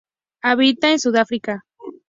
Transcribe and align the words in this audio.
Habita 0.41 0.89
en 0.91 0.99
Sudáfrica. 0.99 1.63